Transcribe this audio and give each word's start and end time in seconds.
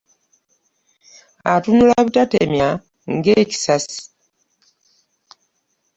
Atunnula 1.51 1.95
butatemya 2.05 2.69
ng'kisasi. 3.15 3.99